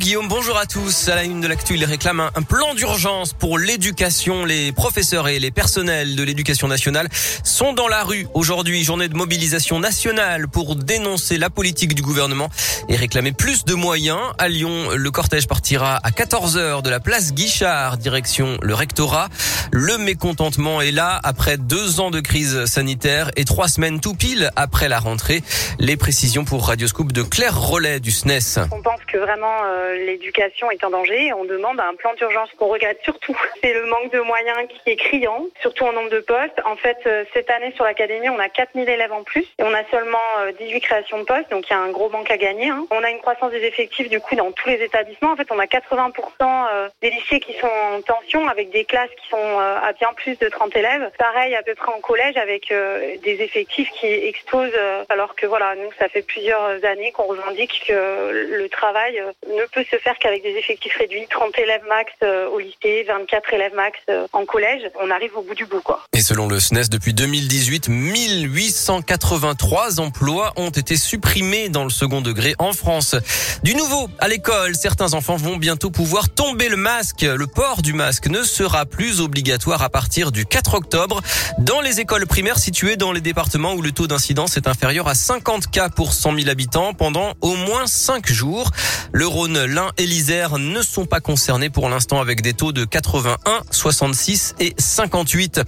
[0.00, 1.10] Guillaume, bonjour à tous.
[1.10, 4.46] À la une de l'actu, il réclame un, plan d'urgence pour l'éducation.
[4.46, 7.06] Les professeurs et les personnels de l'éducation nationale
[7.44, 12.48] sont dans la rue aujourd'hui, journée de mobilisation nationale pour dénoncer la politique du gouvernement
[12.88, 14.20] et réclamer plus de moyens.
[14.38, 19.28] À Lyon, le cortège partira à 14h de la place Guichard, direction le rectorat.
[19.70, 24.50] Le mécontentement est là après deux ans de crise sanitaire et trois semaines tout pile
[24.56, 25.42] après la rentrée.
[25.78, 28.60] Les précisions pour Radioscoop de Claire Rollet du SNES.
[28.72, 31.32] On pense que vraiment euh, l'éducation est en danger.
[31.32, 33.36] On demande un plan d'urgence qu'on regrette surtout.
[33.62, 36.60] C'est le manque de moyens qui est criant, surtout en nombre de postes.
[36.64, 39.74] En fait, euh, cette année sur l'académie, on a 4000 élèves en plus et on
[39.74, 40.18] a seulement
[40.58, 42.68] 18 euh, créations de postes, donc il y a un gros manque à gagner.
[42.68, 42.86] Hein.
[42.90, 45.32] On a une croissance des effectifs du coup dans tous les établissements.
[45.32, 49.28] En fait, on a 80% des lycées qui sont en tension avec des classes qui
[49.28, 51.10] sont à bien plus de 30 élèves.
[51.18, 54.78] Pareil à peu près en collège avec des effectifs qui explosent
[55.08, 59.64] alors que voilà, nous ça fait plusieurs années qu'on revendique que le travail euh, ne
[59.66, 63.74] peut se faire qu'avec des effectifs réduits, 30 élèves max euh, au lycée, 24 élèves
[63.74, 64.82] max euh, en collège.
[65.00, 66.04] On arrive au bout du bout, quoi.
[66.12, 72.54] Et selon le SNES, depuis 2018, 1883 emplois ont été supprimés dans le second degré
[72.58, 73.16] en France.
[73.62, 77.22] Du nouveau, à l'école, certains enfants vont bientôt pouvoir tomber le masque.
[77.22, 81.20] Le port du masque ne sera plus obligatoire à partir du 4 octobre
[81.58, 85.14] dans les écoles primaires situées dans les départements où le taux d'incidence est inférieur à
[85.14, 88.70] 50 cas pour 100 000 habitants pendant au moins 5 jours.
[89.12, 92.84] Le Rhône, l'Ain et l'Isère ne sont pas concernés pour l'instant avec des taux de
[92.84, 95.60] 81, 66 et 58.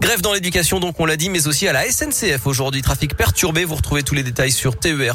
[0.00, 2.82] Grève dans l'éducation, donc on l'a dit, mais aussi à la SNCF aujourd'hui.
[2.82, 3.64] Trafic perturbé.
[3.64, 5.10] Vous retrouvez tous les détails sur ter.sncf.com.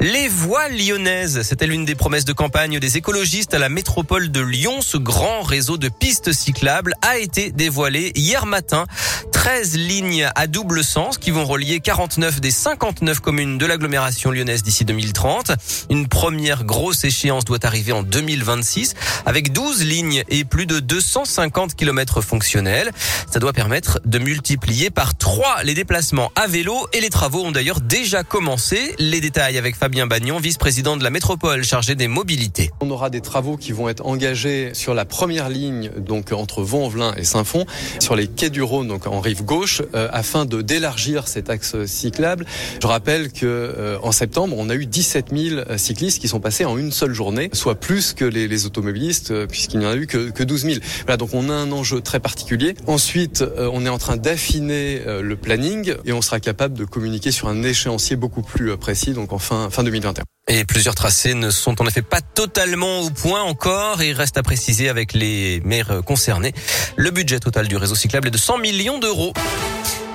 [0.00, 4.40] Les voies lyonnaises, c'était l'une des promesses de campagne des écologistes à la métropole de
[4.40, 4.82] Lyon.
[4.82, 8.86] Ce grand réseau de pistes cyclables a été dévoilé hier matin.
[9.32, 14.62] 13 lignes à double sens qui vont relier 49 des 59 communes de l'agglomération lyonnaise
[14.62, 15.52] d'ici 2030.
[15.88, 18.94] Une première grosse échéance doit arriver en 2026
[19.26, 22.90] avec 12 lignes et plus de 250 km fonctionnels.
[23.30, 27.52] Ça doit permettre de multiplier par 3 les déplacements à vélo et les travaux ont
[27.52, 28.94] d'ailleurs déjà commencé.
[28.98, 32.70] Les détails avec Fabien Bagnon, vice-président de la métropole chargé des mobilités.
[32.80, 37.14] On aura des travaux qui vont être engagés sur la première ligne, donc entre Vaux-en-Velin
[37.16, 37.66] et Saint-Fond,
[38.00, 41.84] sur les quais du Rhône, donc en rive gauche, euh, afin de d'élargir cet axe
[41.86, 42.46] cyclable.
[42.82, 46.64] Je rappelle que euh, en septembre, on a eu 17 000 cyclistes qui sont passés
[46.64, 50.06] en une seule journée, soit plus que les, automobilistes, euh, puisqu'il n'y en a eu
[50.06, 50.76] que, que 12 000.
[51.06, 52.74] Voilà, donc on a un enjeu très particulier.
[52.86, 57.48] Ensuite, on est en train d'affiner le planning et on sera capable de communiquer sur
[57.48, 60.24] un échéancier beaucoup plus précis, donc en fin, fin 2021.
[60.48, 64.36] Et plusieurs tracés ne sont en effet pas totalement au point encore et il reste
[64.36, 66.52] à préciser avec les maires concernés.
[66.96, 69.32] Le budget total du réseau cyclable est de 100 millions d'euros.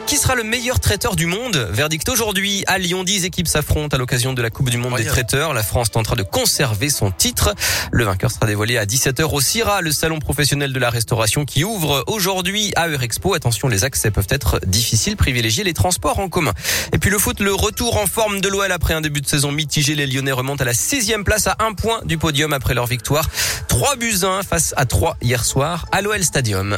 [0.08, 3.04] Qui sera le meilleur traiteur du monde Verdict aujourd'hui à Lyon.
[3.04, 5.54] 10 équipes s'affrontent à l'occasion de la Coupe du Monde des traiteurs.
[5.54, 7.56] La France tentera de conserver son titre.
[7.92, 11.64] Le vainqueur sera dévoilé à 17h au CIRA, le salon professionnel de la restauration qui
[11.64, 13.34] ouvre aujourd'hui à Eurexpo.
[13.34, 15.18] Attention, les accès peuvent être difficiles.
[15.18, 16.54] Privilégier les transports en commun.
[16.94, 19.52] Et puis le foot, le retour en forme de l'OL après un début de saison
[19.52, 19.96] mitigé.
[19.96, 23.28] Les Lyonnais remontent à la sixième place à un point du podium après leur victoire.
[23.70, 26.78] 3 buts 1 face à 3 hier soir à l'OL Stadium.